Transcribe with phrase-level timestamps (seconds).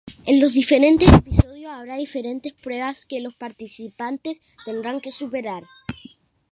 [0.25, 5.61] En los diferentes episodios habrá diferentes pruebas que los participantes tendrán que superar.